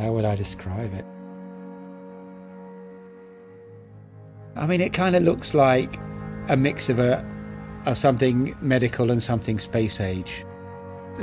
how 0.00 0.12
would 0.12 0.24
I 0.24 0.34
describe 0.34 0.94
it? 0.94 1.04
I 4.56 4.66
mean, 4.66 4.80
it 4.80 4.92
kind 4.92 5.14
of 5.14 5.22
looks 5.22 5.54
like 5.54 5.98
a 6.48 6.56
mix 6.56 6.88
of 6.88 6.98
a 6.98 7.24
of 7.86 7.96
something 7.96 8.54
medical 8.60 9.10
and 9.10 9.22
something 9.22 9.58
space 9.58 10.00
age. 10.00 10.44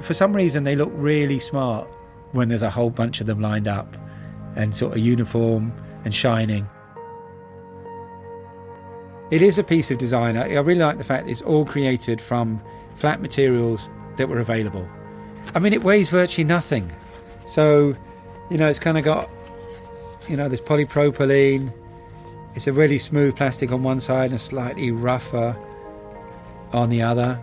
For 0.01 0.13
some 0.13 0.35
reason, 0.35 0.63
they 0.63 0.75
look 0.75 0.91
really 0.93 1.39
smart 1.39 1.87
when 2.31 2.49
there's 2.49 2.63
a 2.63 2.69
whole 2.69 2.89
bunch 2.89 3.21
of 3.21 3.27
them 3.27 3.41
lined 3.41 3.67
up 3.67 3.95
and 4.55 4.73
sort 4.73 4.93
of 4.93 4.99
uniform 4.99 5.71
and 6.03 6.13
shining. 6.13 6.67
It 9.29 9.41
is 9.41 9.59
a 9.59 9.63
piece 9.63 9.91
of 9.91 9.97
design. 9.97 10.37
I 10.37 10.53
really 10.53 10.79
like 10.79 10.97
the 10.97 11.03
fact 11.03 11.27
it's 11.27 11.41
all 11.41 11.65
created 11.65 12.21
from 12.21 12.61
flat 12.95 13.21
materials 13.21 13.91
that 14.17 14.29
were 14.29 14.39
available. 14.39 14.87
I 15.53 15.59
mean, 15.59 15.73
it 15.73 15.83
weighs 15.83 16.09
virtually 16.09 16.45
nothing. 16.45 16.91
So, 17.45 17.95
you 18.49 18.57
know, 18.57 18.67
it's 18.67 18.79
kind 18.79 18.97
of 18.97 19.03
got, 19.03 19.29
you 20.27 20.37
know, 20.37 20.49
this 20.49 20.61
polypropylene. 20.61 21.71
It's 22.55 22.67
a 22.67 22.73
really 22.73 22.97
smooth 22.97 23.35
plastic 23.35 23.71
on 23.71 23.83
one 23.83 23.99
side 23.99 24.25
and 24.25 24.35
a 24.35 24.39
slightly 24.39 24.91
rougher 24.91 25.55
on 26.73 26.89
the 26.89 27.01
other. 27.01 27.39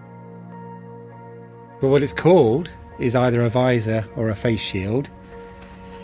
But 1.80 1.88
what 1.88 2.02
it's 2.02 2.12
called 2.12 2.70
is 2.98 3.14
either 3.14 3.42
a 3.42 3.48
visor 3.48 4.06
or 4.16 4.30
a 4.30 4.34
face 4.34 4.60
shield. 4.60 5.08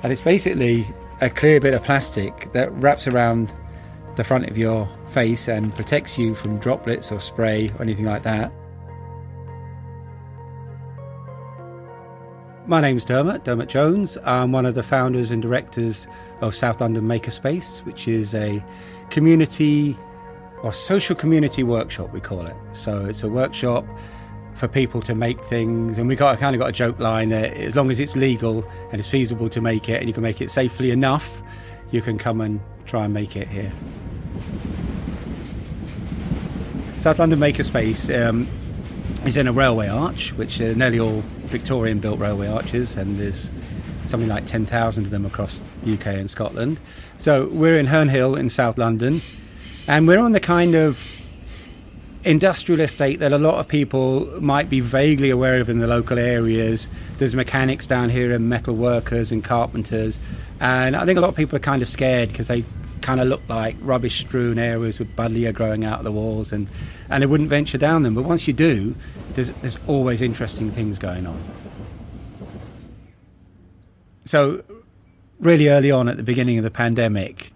And 0.03 0.13
it's 0.13 0.21
basically 0.21 0.87
a 1.21 1.31
clear 1.31 1.61
bit 1.61 1.75
of 1.75 1.85
plastic 1.85 2.53
that 2.53 2.73
wraps 2.73 3.07
around 3.07 3.55
the 4.17 4.25
front 4.25 4.49
of 4.49 4.57
your 4.57 4.89
face 5.11 5.49
and 5.49 5.75
protects 5.75 6.19
you 6.19 6.35
from 6.35 6.59
droplets 6.59 7.11
or 7.13 7.21
spray 7.21 7.71
or 7.79 7.83
anything 7.83 8.05
like 8.05 8.23
that. 8.23 8.53
My 12.71 12.81
name's 12.81 13.05
Dermot, 13.05 13.43
Dermot 13.43 13.69
Jones. 13.69 14.17
I'm 14.23 14.53
one 14.53 14.65
of 14.65 14.77
the 14.77 14.85
founders 14.85 15.33
and 15.33 15.43
directors 15.43 16.07
of 16.41 16.55
South 16.55 16.81
London 16.81 17.03
Makerspace, 17.03 17.85
which 17.85 18.07
is 18.07 18.33
a 18.33 18.65
community 19.11 19.97
or 20.63 20.73
social 20.73 21.17
community 21.17 21.65
workshop, 21.65 22.13
we 22.13 22.21
call 22.21 22.47
it. 22.47 22.55
So 22.71 23.07
it's 23.07 23.25
a 23.25 23.29
workshop 23.29 23.85
for 24.55 24.69
people 24.69 25.03
to 25.03 25.17
make 25.17 25.41
things, 25.47 25.99
and 25.99 26.07
we 26.07 26.15
got 26.15 26.39
kind 26.39 26.55
of 26.55 26.61
got 26.61 26.69
a 26.69 26.73
joke 26.73 27.01
line 27.01 27.31
that 27.31 27.55
as 27.55 27.75
long 27.75 27.91
as 27.91 27.99
it's 27.99 28.15
legal 28.15 28.65
and 28.93 29.01
it's 29.01 29.11
feasible 29.11 29.49
to 29.49 29.61
make 29.61 29.89
it, 29.89 29.99
and 29.99 30.07
you 30.07 30.15
can 30.15 30.23
make 30.23 30.41
it 30.41 30.49
safely 30.49 30.93
enough, 30.93 31.43
you 31.91 32.01
can 32.01 32.19
come 32.19 32.41
and 32.41 32.61
try 32.87 33.05
and 33.05 33.13
make 33.13 33.35
it 33.35 33.49
here. 33.49 33.73
South 36.99 37.19
London 37.19 37.41
Makerspace 37.41 38.09
um, 38.25 38.47
is 39.27 39.37
in 39.37 39.47
a 39.47 39.53
railway 39.53 39.89
arch, 39.89 40.33
which 40.33 40.61
are 40.61 40.75
nearly 40.75 40.99
all 40.99 41.23
Victorian 41.45 41.99
built 41.99 42.19
railway 42.19 42.49
arches, 42.49 42.97
and 42.97 43.19
there's 43.19 43.51
something 44.07 44.29
like 44.29 44.47
10,000 44.47 45.05
of 45.05 45.11
them 45.11 45.27
across 45.27 45.63
the 45.83 45.95
UK 45.95 46.07
and 46.07 46.31
Scotland. 46.31 46.81
So 47.19 47.49
we're 47.49 47.77
in 47.77 47.87
Herne 47.87 48.09
Hill 48.09 48.35
in 48.35 48.49
South 48.49 48.79
London, 48.79 49.21
and 49.87 50.09
we're 50.09 50.19
on 50.19 50.33
the 50.33 50.41
kind 50.41 50.75
of 50.75 51.17
industrial 52.25 52.81
estate 52.81 53.21
that 53.21 53.33
a 53.33 53.39
lot 53.39 53.59
of 53.59 53.69
people 53.69 54.27
might 54.41 54.69
be 54.69 54.81
vaguely 54.81 55.31
aware 55.31 55.61
of 55.61 55.69
in 55.69 55.79
the 55.79 55.87
local 55.87 56.19
areas. 56.19 56.89
There's 57.19 57.35
mechanics 57.35 57.87
down 57.87 58.11
here 58.11 58.33
and 58.33 58.49
metal 58.49 58.75
workers 58.75 59.33
and 59.33 59.45
carpenters, 59.45 60.19
and 60.61 60.97
I 60.97 61.05
think 61.05 61.19
a 61.19 61.21
lot 61.21 61.29
of 61.29 61.37
people 61.37 61.57
are 61.57 61.61
kind 61.61 61.83
of 61.83 61.89
scared 61.89 62.31
because 62.31 62.49
they 62.49 62.65
kind 63.01 63.21
of 63.21 63.29
look 63.29 63.43
like 63.49 63.77
rubbish 63.81 64.21
strewn 64.21 64.59
areas 64.59 64.99
with 64.99 65.15
buddleia 65.17 65.53
growing 65.53 65.85
out 65.85 65.99
of 65.99 66.05
the 66.05 66.13
walls, 66.13 66.53
and, 66.53 66.69
and 67.09 67.23
they 67.23 67.27
wouldn't 67.27 67.49
venture 67.49 67.79
down 67.79 68.03
them. 68.03 68.15
But 68.15 68.23
once 68.23 68.47
you 68.47 68.55
do, 68.55 68.95
there's, 69.35 69.51
there's 69.63 69.79
always 69.87 70.21
interesting 70.21 70.71
things 70.71 70.99
going 70.99 71.27
on. 71.27 71.43
So, 74.25 74.63
really 75.39 75.69
early 75.69 75.91
on 75.91 76.09
at 76.09 76.17
the 76.17 76.23
beginning 76.23 76.59
of 76.59 76.65
the 76.65 76.71
pandemic, 76.71 77.53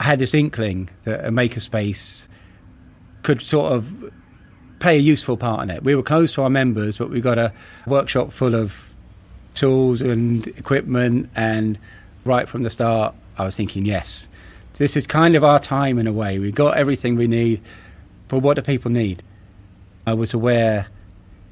I 0.00 0.04
had 0.04 0.18
this 0.18 0.34
inkling 0.34 0.90
that 1.04 1.24
a 1.24 1.30
makerspace 1.30 2.28
could 3.22 3.40
sort 3.40 3.72
of 3.72 4.12
play 4.80 4.96
a 4.96 5.00
useful 5.00 5.36
part 5.36 5.62
in 5.62 5.70
it. 5.70 5.82
We 5.82 5.94
were 5.94 6.02
close 6.02 6.32
to 6.32 6.42
our 6.42 6.50
members, 6.50 6.98
but 6.98 7.08
we 7.08 7.20
got 7.20 7.38
a 7.38 7.52
workshop 7.86 8.32
full 8.32 8.54
of 8.54 8.92
tools 9.54 10.02
and 10.02 10.46
equipment, 10.46 11.30
and 11.34 11.78
right 12.24 12.48
from 12.48 12.64
the 12.64 12.70
start, 12.70 13.14
I 13.38 13.44
was 13.44 13.56
thinking, 13.56 13.84
yes, 13.84 14.28
this 14.74 14.96
is 14.96 15.06
kind 15.06 15.36
of 15.36 15.44
our 15.44 15.58
time 15.58 15.98
in 15.98 16.06
a 16.06 16.12
way. 16.12 16.38
We've 16.38 16.54
got 16.54 16.76
everything 16.76 17.16
we 17.16 17.26
need, 17.26 17.60
but 18.28 18.40
what 18.40 18.54
do 18.54 18.62
people 18.62 18.90
need? 18.90 19.22
I 20.06 20.14
was 20.14 20.34
aware 20.34 20.88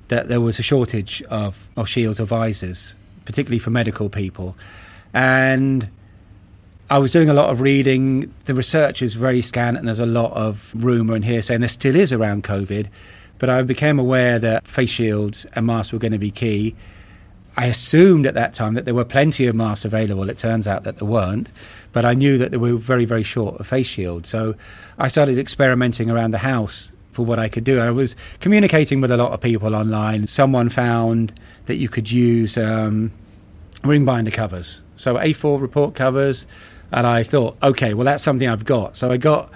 that 0.08 0.28
there 0.28 0.40
was 0.40 0.58
a 0.58 0.62
shortage 0.62 1.22
of, 1.22 1.68
of 1.76 1.88
shields 1.88 2.20
or 2.20 2.24
visors, 2.24 2.96
particularly 3.24 3.58
for 3.58 3.70
medical 3.70 4.08
people. 4.08 4.56
And 5.14 5.88
I 6.90 6.98
was 6.98 7.10
doing 7.10 7.30
a 7.30 7.34
lot 7.34 7.50
of 7.50 7.60
reading. 7.60 8.34
The 8.44 8.54
research 8.54 9.00
is 9.00 9.14
very 9.14 9.40
scant, 9.40 9.78
and 9.78 9.88
there's 9.88 9.98
a 9.98 10.06
lot 10.06 10.32
of 10.32 10.70
rumour 10.74 11.14
and 11.14 11.24
hearsay, 11.24 11.54
and 11.54 11.62
there 11.62 11.68
still 11.68 11.96
is 11.96 12.12
around 12.12 12.44
COVID. 12.44 12.88
But 13.38 13.48
I 13.48 13.62
became 13.62 13.98
aware 13.98 14.38
that 14.38 14.66
face 14.66 14.90
shields 14.90 15.46
and 15.54 15.66
masks 15.66 15.92
were 15.92 15.98
going 15.98 16.12
to 16.12 16.18
be 16.18 16.30
key. 16.30 16.76
I 17.56 17.66
assumed 17.66 18.26
at 18.26 18.34
that 18.34 18.54
time 18.54 18.74
that 18.74 18.84
there 18.84 18.94
were 18.94 19.04
plenty 19.04 19.46
of 19.46 19.54
masks 19.54 19.84
available. 19.84 20.28
It 20.30 20.38
turns 20.38 20.66
out 20.66 20.84
that 20.84 20.98
there 20.98 21.08
weren't, 21.08 21.52
but 21.92 22.04
I 22.04 22.14
knew 22.14 22.38
that 22.38 22.50
they 22.50 22.56
were 22.56 22.76
very, 22.76 23.04
very 23.04 23.22
short 23.22 23.60
of 23.60 23.66
face 23.66 23.86
shields. 23.86 24.28
So 24.28 24.54
I 24.98 25.08
started 25.08 25.38
experimenting 25.38 26.10
around 26.10 26.30
the 26.30 26.38
house 26.38 26.94
for 27.10 27.24
what 27.26 27.38
I 27.38 27.48
could 27.48 27.64
do. 27.64 27.78
I 27.78 27.90
was 27.90 28.16
communicating 28.40 29.00
with 29.00 29.10
a 29.10 29.16
lot 29.16 29.32
of 29.32 29.40
people 29.40 29.74
online. 29.74 30.26
Someone 30.26 30.70
found 30.70 31.38
that 31.66 31.76
you 31.76 31.88
could 31.88 32.10
use 32.10 32.56
um, 32.56 33.12
ring 33.84 34.04
binder 34.04 34.30
covers, 34.30 34.82
so 34.96 35.16
A4 35.16 35.60
report 35.60 35.94
covers, 35.94 36.46
and 36.90 37.06
I 37.06 37.22
thought, 37.22 37.56
okay, 37.62 37.92
well 37.92 38.06
that's 38.06 38.22
something 38.22 38.48
I've 38.48 38.64
got. 38.64 38.96
So 38.96 39.10
I 39.10 39.18
got 39.18 39.50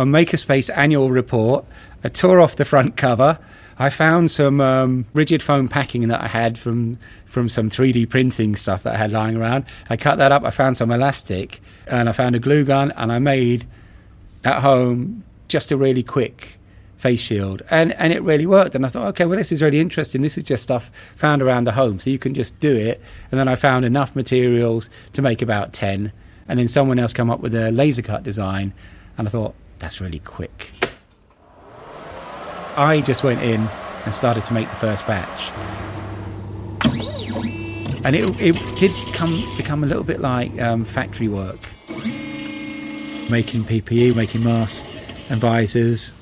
a 0.00 0.04
Makerspace 0.04 0.70
annual 0.74 1.10
report. 1.10 1.64
I 2.02 2.08
tore 2.08 2.40
off 2.40 2.56
the 2.56 2.64
front 2.64 2.96
cover. 2.96 3.38
I 3.78 3.88
found 3.88 4.30
some 4.30 4.60
um, 4.60 5.06
rigid 5.14 5.42
foam 5.42 5.68
packing 5.68 6.08
that 6.08 6.20
I 6.20 6.26
had 6.26 6.58
from 6.58 6.98
from 7.24 7.48
some 7.48 7.70
3D 7.70 8.08
printing 8.08 8.56
stuff 8.56 8.82
that 8.82 8.94
I 8.94 8.98
had 8.98 9.12
lying 9.12 9.36
around. 9.36 9.64
I 9.88 9.96
cut 9.96 10.18
that 10.18 10.32
up. 10.32 10.44
I 10.44 10.50
found 10.50 10.76
some 10.76 10.90
elastic, 10.90 11.62
and 11.86 12.08
I 12.08 12.12
found 12.12 12.34
a 12.34 12.40
glue 12.40 12.64
gun, 12.64 12.92
and 12.96 13.12
I 13.12 13.20
made 13.20 13.66
at 14.44 14.62
home 14.62 15.22
just 15.48 15.70
a 15.70 15.76
really 15.76 16.02
quick 16.02 16.58
face 16.98 17.20
shield, 17.20 17.62
and 17.70 17.92
and 17.94 18.12
it 18.12 18.22
really 18.22 18.46
worked. 18.46 18.74
And 18.74 18.84
I 18.84 18.88
thought, 18.90 19.08
okay, 19.08 19.24
well, 19.24 19.38
this 19.38 19.52
is 19.52 19.62
really 19.62 19.80
interesting. 19.80 20.20
This 20.20 20.36
is 20.36 20.44
just 20.44 20.62
stuff 20.62 20.90
found 21.16 21.40
around 21.40 21.64
the 21.64 21.72
home, 21.72 21.98
so 21.98 22.10
you 22.10 22.18
can 22.18 22.34
just 22.34 22.58
do 22.60 22.76
it. 22.76 23.00
And 23.30 23.40
then 23.40 23.48
I 23.48 23.56
found 23.56 23.84
enough 23.84 24.14
materials 24.14 24.90
to 25.14 25.22
make 25.22 25.40
about 25.40 25.72
ten, 25.72 26.12
and 26.48 26.58
then 26.58 26.68
someone 26.68 26.98
else 26.98 27.12
come 27.14 27.30
up 27.30 27.40
with 27.40 27.54
a 27.54 27.70
laser 27.70 28.02
cut 28.02 28.22
design, 28.22 28.74
and 29.16 29.26
I 29.26 29.30
thought 29.30 29.54
that's 29.80 30.00
really 30.00 30.20
quick. 30.20 30.72
I 32.76 33.02
just 33.04 33.24
went 33.24 33.42
in 33.42 33.68
and 34.04 34.14
started 34.14 34.44
to 34.44 34.52
make 34.52 34.68
the 34.68 34.76
first 34.76 35.06
batch. 35.06 35.50
And 38.02 38.16
it, 38.16 38.40
it 38.40 38.78
did 38.78 38.92
come, 39.12 39.44
become 39.56 39.84
a 39.84 39.86
little 39.86 40.04
bit 40.04 40.20
like 40.20 40.58
um, 40.60 40.84
factory 40.84 41.28
work, 41.28 41.58
making 43.28 43.64
PPE, 43.64 44.16
making 44.16 44.44
masks 44.44 44.86
and 45.28 45.40
visors. 45.40 46.14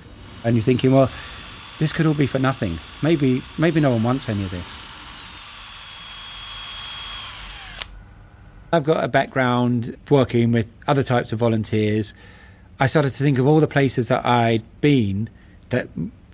And 0.45 0.57
you're 0.57 0.63
thinking, 0.65 0.93
well, 0.93 1.11
this 1.79 1.93
could 1.93 2.07
all 2.07 2.15
be 2.15 2.27
for 2.27 2.41
nothing. 2.41 2.79
Maybe, 3.03 3.43
maybe 3.59 3.81
no 3.81 3.91
one 3.91 4.03
wants 4.03 4.29
any 4.29 4.43
of 4.43 4.51
this. 4.51 4.85
I've 8.73 8.85
got 8.85 9.03
a 9.03 9.09
background 9.09 9.97
working 10.11 10.53
with 10.53 10.71
other 10.87 11.03
types 11.03 11.33
of 11.33 11.39
volunteers. 11.39 12.13
I 12.81 12.87
started 12.87 13.11
to 13.11 13.23
think 13.23 13.39
of 13.39 13.47
all 13.47 13.61
the 13.61 13.67
places 13.67 14.09
that 14.09 14.25
I'd 14.25 14.63
been 14.81 15.29
that 15.71 15.89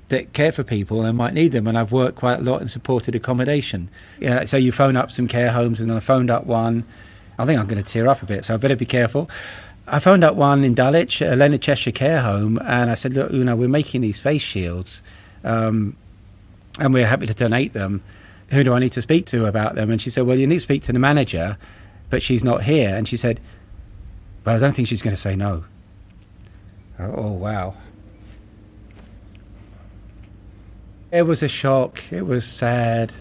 that 0.09 0.32
care 0.32 0.53
for 0.53 0.62
people 0.62 1.03
and 1.03 1.16
might 1.16 1.32
need 1.32 1.53
them. 1.53 1.66
And 1.66 1.78
I've 1.78 1.91
worked 1.91 2.19
quite 2.19 2.41
a 2.41 2.43
lot 2.43 2.60
in 2.60 2.69
supported 2.69 3.15
accommodation. 3.15 3.88
Yeah, 4.21 4.44
so 4.44 4.56
you 4.56 4.71
phone 4.71 4.97
up 4.97 5.10
some 5.10 5.27
care 5.27 5.50
homes, 5.50 5.81
and 5.81 5.91
I 5.91 6.00
phoned 6.00 6.31
up 6.31 6.44
one. 6.47 6.85
I 7.38 7.46
think 7.46 7.58
I'm 7.58 7.67
going 7.67 7.82
to 7.82 7.93
tear 7.93 8.08
up 8.08 8.23
a 8.23 8.26
bit, 8.26 8.44
so 8.44 8.55
I 8.55 8.56
better 8.58 8.76
be 8.76 8.87
careful. 8.87 9.29
I 9.87 9.99
phoned 9.99 10.23
up 10.25 10.35
one 10.37 10.64
in 10.64 10.75
Dulwich, 10.75 11.20
a 11.20 11.35
Leonard 11.35 11.62
Cheshire 11.62 11.93
care 11.93 12.23
home, 12.23 12.58
and 12.64 12.90
I 12.90 12.94
said, 12.94 13.14
look, 13.14 13.32
you 13.32 13.44
know, 13.44 13.56
we're 13.56 13.69
making 13.69 14.02
these 14.02 14.20
face 14.20 14.43
shields, 14.43 15.02
um, 15.43 15.97
and 16.79 16.94
we're 16.94 17.06
happy 17.06 17.26
to 17.26 17.35
donate 17.35 17.73
them. 17.73 18.02
Who 18.50 18.62
do 18.62 18.73
I 18.73 18.79
need 18.79 18.93
to 18.93 19.02
speak 19.02 19.26
to 19.26 19.47
about 19.47 19.75
them? 19.75 19.90
And 19.90 20.00
she 20.00 20.11
said, 20.11 20.26
well, 20.26 20.38
you 20.38 20.47
need 20.47 20.56
to 20.56 20.61
speak 20.61 20.82
to 20.85 20.93
the 20.93 20.99
manager, 20.99 21.58
but 22.08 22.23
she's 22.23 22.44
not 22.44 22.62
here. 22.62 22.94
And 22.94 23.08
she 23.08 23.17
said, 23.17 23.40
well, 24.44 24.56
I 24.56 24.58
don't 24.58 24.75
think 24.75 24.88
she's 24.88 25.02
going 25.02 25.17
to 25.17 25.20
say 25.20 25.35
no. 25.35 25.64
Oh, 26.99 27.14
oh, 27.17 27.32
wow. 27.32 27.75
It 31.11 31.23
was 31.23 31.43
a 31.43 31.49
shock. 31.49 32.02
It 32.12 32.26
was 32.26 32.46
sad 32.46 33.12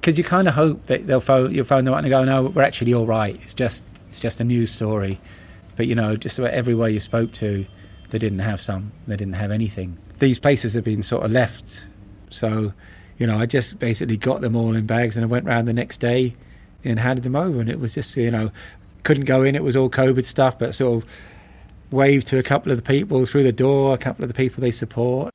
because 0.00 0.18
you 0.18 0.24
kind 0.24 0.46
of 0.46 0.54
hope 0.54 0.84
that 0.86 1.06
they'll 1.06 1.20
phone 1.20 1.54
you'll 1.54 1.64
phone 1.64 1.86
them 1.86 1.94
up 1.94 2.00
and 2.00 2.10
go, 2.10 2.24
no, 2.24 2.42
we're 2.42 2.62
actually 2.62 2.92
all 2.92 3.06
right. 3.06 3.34
It's 3.36 3.54
just 3.54 3.82
it's 4.06 4.20
just 4.20 4.40
a 4.40 4.44
news 4.44 4.70
story. 4.70 5.18
But 5.76 5.86
you 5.86 5.94
know, 5.94 6.16
just 6.16 6.38
about 6.38 6.52
everywhere 6.52 6.90
you 6.90 7.00
spoke 7.00 7.32
to, 7.32 7.64
they 8.10 8.18
didn't 8.18 8.40
have 8.40 8.60
some. 8.60 8.92
They 9.06 9.16
didn't 9.16 9.34
have 9.34 9.50
anything. 9.50 9.96
These 10.18 10.38
places 10.38 10.74
have 10.74 10.84
been 10.84 11.02
sort 11.02 11.24
of 11.24 11.32
left. 11.32 11.86
So, 12.28 12.74
you 13.18 13.26
know, 13.26 13.38
I 13.38 13.46
just 13.46 13.78
basically 13.78 14.16
got 14.16 14.42
them 14.42 14.54
all 14.54 14.74
in 14.74 14.86
bags 14.86 15.16
and 15.16 15.24
I 15.24 15.26
went 15.26 15.46
round 15.46 15.66
the 15.66 15.72
next 15.72 15.98
day 15.98 16.36
and 16.84 16.98
handed 16.98 17.24
them 17.24 17.34
over. 17.34 17.60
And 17.60 17.70
it 17.70 17.80
was 17.80 17.94
just, 17.94 18.16
you 18.16 18.30
know, 18.30 18.52
couldn't 19.02 19.24
go 19.24 19.42
in. 19.42 19.54
It 19.54 19.62
was 19.62 19.74
all 19.74 19.88
COVID 19.88 20.24
stuff, 20.24 20.58
but 20.58 20.74
sort 20.74 21.02
of 21.02 21.10
waved 21.94 22.26
to 22.26 22.38
a 22.38 22.42
couple 22.42 22.72
of 22.72 22.76
the 22.76 22.82
people 22.82 23.24
through 23.24 23.44
the 23.44 23.52
door, 23.52 23.94
a 23.94 23.98
couple 23.98 24.24
of 24.24 24.28
the 24.28 24.34
people 24.34 24.60
they 24.60 24.70
support. 24.70 25.32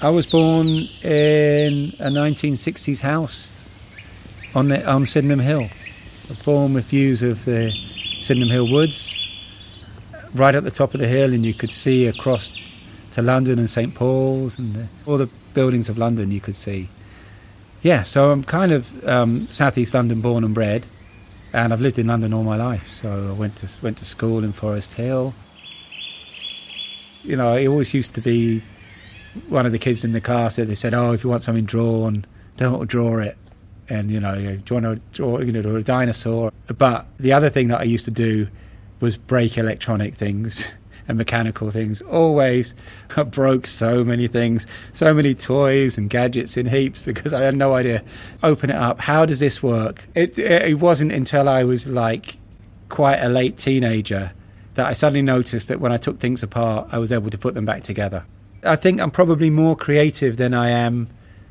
I 0.00 0.10
was 0.10 0.26
born 0.26 0.66
in 0.66 1.94
a 2.00 2.10
1960s 2.10 3.00
house 3.00 3.68
on 4.54 4.68
the, 4.68 4.84
on 4.88 5.06
Sydenham 5.06 5.38
Hill. 5.38 5.68
Born 6.44 6.74
with 6.74 6.86
views 6.86 7.22
of 7.22 7.44
the 7.44 7.72
Sydenham 8.20 8.48
Hill 8.48 8.70
Woods, 8.70 9.28
right 10.34 10.54
at 10.54 10.64
the 10.64 10.70
top 10.70 10.94
of 10.94 11.00
the 11.00 11.08
hill, 11.08 11.34
and 11.34 11.44
you 11.44 11.52
could 11.52 11.70
see 11.70 12.06
across 12.06 12.50
to 13.12 13.22
London 13.22 13.58
and 13.58 13.68
St 13.68 13.94
Paul's 13.94 14.58
and 14.58 14.68
the, 14.68 14.90
all 15.06 15.18
the 15.18 15.30
buildings 15.54 15.88
of 15.88 15.98
London 15.98 16.30
you 16.30 16.40
could 16.40 16.56
see. 16.56 16.88
Yeah, 17.82 18.04
so 18.04 18.30
I'm 18.30 18.44
kind 18.44 18.72
of 18.72 19.06
um, 19.06 19.46
southeast 19.48 19.94
London 19.94 20.20
born 20.20 20.44
and 20.44 20.54
bred, 20.54 20.86
and 21.52 21.72
I've 21.72 21.80
lived 21.80 21.98
in 21.98 22.06
London 22.06 22.32
all 22.32 22.44
my 22.44 22.56
life. 22.56 22.88
So 22.88 23.28
I 23.30 23.32
went 23.32 23.56
to 23.56 23.68
went 23.82 23.98
to 23.98 24.04
school 24.04 24.44
in 24.44 24.52
Forest 24.52 24.94
Hill. 24.94 25.34
You 27.22 27.36
know, 27.36 27.52
I 27.52 27.66
always 27.66 27.94
used 27.94 28.14
to 28.14 28.20
be 28.20 28.62
one 29.48 29.66
of 29.66 29.72
the 29.72 29.78
kids 29.78 30.04
in 30.04 30.12
the 30.12 30.20
class 30.20 30.56
that 30.56 30.66
they 30.66 30.74
said, 30.74 30.94
"Oh, 30.94 31.12
if 31.12 31.24
you 31.24 31.30
want 31.30 31.42
something 31.42 31.64
drawn, 31.64 32.24
don't 32.56 32.88
draw 32.88 33.18
it." 33.18 33.36
And 33.88 34.10
you 34.10 34.20
know, 34.20 34.34
do 34.34 34.74
you 34.74 34.82
want 34.82 34.96
to 34.96 35.02
draw, 35.12 35.40
you 35.40 35.52
know, 35.52 35.62
draw 35.62 35.76
a 35.76 35.82
dinosaur? 35.82 36.52
But 36.66 37.06
the 37.18 37.32
other 37.32 37.50
thing 37.50 37.68
that 37.68 37.80
I 37.80 37.84
used 37.84 38.04
to 38.06 38.10
do 38.10 38.48
was 39.00 39.16
break 39.16 39.58
electronic 39.58 40.14
things 40.14 40.70
and 41.08 41.18
mechanical 41.18 41.70
things. 41.70 42.00
Always 42.02 42.74
I 43.16 43.22
broke 43.24 43.66
so 43.66 44.04
many 44.04 44.28
things, 44.28 44.66
so 44.92 45.12
many 45.14 45.34
toys 45.34 45.98
and 45.98 46.08
gadgets 46.08 46.56
in 46.56 46.66
heaps 46.66 47.00
because 47.04 47.32
I 47.32 47.42
had 47.42 47.56
no 47.56 47.74
idea. 47.74 48.02
Open 48.42 48.70
it 48.70 48.76
up. 48.76 49.00
How 49.00 49.26
does 49.26 49.40
this 49.40 49.62
work? 49.62 50.06
It, 50.14 50.38
it 50.38 50.78
wasn't 50.78 51.12
until 51.12 51.48
I 51.48 51.64
was 51.64 51.86
like 51.86 52.36
quite 52.88 53.18
a 53.18 53.28
late 53.28 53.56
teenager 53.56 54.32
that 54.74 54.86
I 54.86 54.92
suddenly 54.92 55.22
noticed 55.22 55.68
that 55.68 55.80
when 55.80 55.92
I 55.92 55.96
took 55.96 56.18
things 56.18 56.42
apart, 56.42 56.88
I 56.92 56.98
was 56.98 57.12
able 57.12 57.30
to 57.30 57.38
put 57.38 57.54
them 57.54 57.66
back 57.66 57.82
together. 57.82 58.24
I 58.64 58.76
think 58.76 59.00
I'm 59.00 59.10
probably 59.10 59.50
more 59.50 59.76
creative 59.76 60.36
than 60.36 60.54
I 60.54 60.70
am 60.70 61.08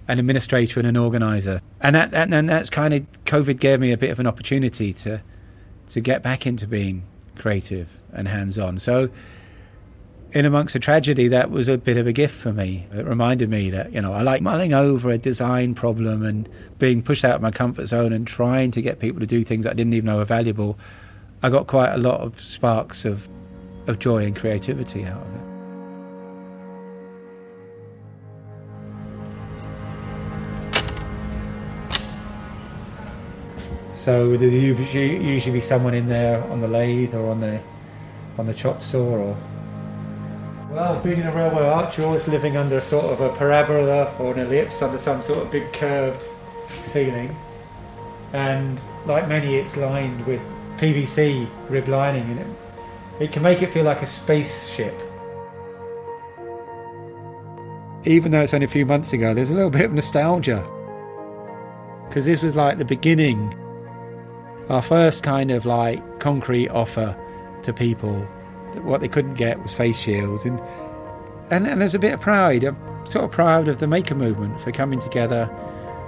an 0.08 0.20
administrator 0.20 0.80
and 0.80 0.88
an 0.88 0.98
organizer. 0.98 1.62
And 1.80 1.96
that, 1.96 2.12
that 2.12 2.34
and 2.34 2.50
that's 2.50 2.70
kind 2.70 2.94
of 2.94 3.06
COVID 3.26 3.60
gave 3.60 3.80
me 3.80 3.92
a 3.92 3.98
bit 3.98 4.10
of 4.10 4.20
an 4.20 4.28
opportunity 4.28 4.94
to 4.94 5.22
to 5.90 6.00
get 6.00 6.24
back 6.24 6.48
into 6.48 6.66
being 6.68 7.04
creative 7.38 7.90
and 8.14 8.28
hands 8.28 8.58
on. 8.58 8.80
So 8.80 9.10
in 10.34 10.46
amongst 10.46 10.74
the 10.74 10.80
tragedy, 10.80 11.28
that 11.28 11.52
was 11.52 11.68
a 11.68 11.78
bit 11.78 11.98
of 11.98 12.08
a 12.08 12.14
gift 12.14 12.36
for 12.36 12.54
me. 12.54 12.88
It 12.94 13.06
reminded 13.06 13.50
me 13.50 13.70
that, 13.72 13.92
you 13.92 14.02
know, 14.02 14.14
I 14.14 14.22
like 14.22 14.42
mulling 14.42 14.74
over 14.74 15.10
a 15.10 15.18
design 15.18 15.76
problem 15.76 16.24
and 16.24 16.48
being 16.80 17.02
pushed 17.02 17.26
out 17.26 17.36
of 17.36 17.42
my 17.42 17.52
comfort 17.52 17.88
zone 17.88 18.14
and 18.14 18.26
trying 18.26 18.72
to 18.72 18.82
get 18.82 19.00
people 19.00 19.20
to 19.20 19.26
do 19.26 19.44
things 19.44 19.66
I 19.66 19.74
didn't 19.74 19.94
even 19.94 20.06
know 20.06 20.18
were 20.18 20.26
valuable. 20.26 20.80
I 21.44 21.50
got 21.50 21.68
quite 21.68 21.92
a 21.92 21.98
lot 21.98 22.22
of 22.22 22.40
sparks 22.40 23.04
of, 23.04 23.28
of 23.88 24.00
joy 24.00 24.26
and 24.26 24.36
creativity 24.36 25.04
out 25.04 25.22
of 25.22 25.36
it. 25.36 25.42
So 33.96 34.30
would 34.30 34.40
there 34.40 34.50
usually 34.50 35.52
be 35.52 35.62
someone 35.62 35.94
in 35.94 36.08
there 36.08 36.42
on 36.46 36.62
the 36.62 36.68
lathe 36.68 37.14
or 37.14 37.30
on 37.30 37.40
the 37.42 37.62
on 38.40 38.48
the 38.48 38.54
chop 38.54 38.82
saw 38.82 39.04
or 39.04 39.38
well, 40.72 41.02
being 41.02 41.20
in 41.20 41.28
a 41.28 41.36
railway 41.36 41.64
arch, 41.64 41.98
you're 41.98 42.08
always 42.08 42.28
living 42.30 42.56
under 42.56 42.80
sort 42.80 43.06
of 43.06 43.20
a 43.20 43.30
parabola 43.36 44.14
or 44.20 44.34
an 44.34 44.40
ellipse 44.40 44.82
under 44.82 44.98
some 44.98 45.22
sort 45.22 45.40
of 45.40 45.52
big 45.52 45.72
curved 45.74 46.26
ceiling. 46.84 47.36
And 48.32 48.80
like 49.06 49.28
many, 49.28 49.56
it's 49.56 49.76
lined 49.76 50.26
with 50.26 50.42
PVC 50.78 51.48
rib 51.70 51.90
lining 51.90 52.30
in 52.32 52.38
it. 52.38 52.48
It 53.20 53.32
can 53.34 53.44
make 53.44 53.62
it 53.62 53.72
feel 53.72 53.84
like 53.84 54.02
a 54.02 54.08
spaceship. 54.08 54.94
Even 58.06 58.32
though 58.32 58.42
it's 58.42 58.54
only 58.54 58.66
a 58.66 58.70
few 58.70 58.86
months 58.86 59.12
ago, 59.12 59.34
there's 59.34 59.50
a 59.50 59.54
little 59.54 59.70
bit 59.70 59.86
of 59.86 59.94
nostalgia. 59.94 60.66
Because 62.08 62.26
this 62.26 62.44
was 62.44 62.56
like 62.56 62.78
the 62.78 62.86
beginning, 62.86 63.54
our 64.70 64.82
first 64.82 65.22
kind 65.22 65.52
of 65.52 65.66
like 65.66 66.20
concrete 66.22 66.70
offer 66.70 67.16
to 67.64 67.74
people 67.74 68.26
what 68.84 69.02
they 69.02 69.08
couldn't 69.08 69.36
get 69.36 69.62
was 69.62 69.74
face 69.74 69.98
shields, 69.98 70.46
and, 70.46 70.60
and 71.50 71.68
and 71.68 71.82
there's 71.82 71.96
a 71.96 72.00
bit 72.00 72.14
of 72.14 72.22
pride. 72.22 72.64
I'm 72.64 72.78
sort 73.06 73.26
of 73.26 73.32
proud 73.32 73.68
of 73.68 73.80
the 73.80 73.88
maker 73.88 74.16
movement 74.16 74.60
for 74.62 74.72
coming 74.72 75.00
together. 75.00 75.50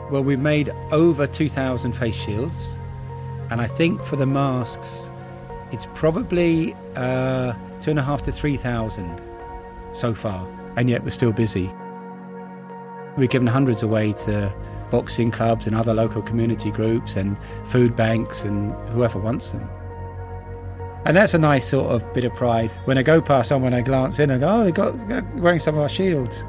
Well, 0.10 0.24
we've 0.24 0.40
made 0.40 0.70
over 0.92 1.26
2,000 1.26 1.94
face 1.94 2.16
shields, 2.16 2.80
and 3.50 3.62
I 3.62 3.68
think 3.68 4.04
for 4.04 4.16
the 4.16 4.26
masks, 4.26 5.10
it's 5.72 5.88
probably 5.94 6.76
uh, 6.96 7.54
two 7.82 7.92
and 7.92 8.00
a 8.00 8.04
half 8.04 8.22
to 8.24 8.32
3,000 8.32 9.22
so 9.92 10.14
far, 10.14 10.48
and 10.76 10.90
yet 10.90 11.04
we're 11.04 11.10
still 11.10 11.32
busy. 11.32 11.72
We've 13.18 13.30
given 13.30 13.48
hundreds 13.48 13.84
away 13.84 14.14
to 14.26 14.54
boxing 14.92 15.32
clubs 15.32 15.66
and 15.66 15.76
other 15.76 15.94
local 15.94 16.22
community 16.22 16.70
groups 16.70 17.16
and 17.16 17.36
food 17.66 17.96
banks 17.96 18.44
and 18.44 18.74
whoever 18.90 19.18
wants 19.20 19.52
them. 19.52 19.68
And 21.06 21.18
that's 21.18 21.34
a 21.34 21.38
nice 21.38 21.68
sort 21.68 21.92
of 21.92 22.14
bit 22.14 22.24
of 22.24 22.34
pride. 22.34 22.72
When 22.86 22.98
I 22.98 23.04
go 23.04 23.22
past 23.22 23.50
someone, 23.50 23.74
I 23.74 23.82
glance 23.82 24.20
in 24.20 24.30
and 24.32 24.40
go, 24.40 24.62
oh, 24.62 24.64
they've 24.64 24.74
got, 24.74 25.10
they're 25.10 25.24
wearing 25.36 25.60
some 25.60 25.76
of 25.76 25.82
our 25.82 25.90
shields. 25.90 26.46